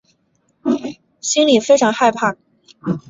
[1.19, 2.35] 心里非常害怕